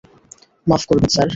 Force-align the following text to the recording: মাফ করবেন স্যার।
মাফ 0.67 0.83
করবেন 0.89 1.09
স্যার। 1.13 1.27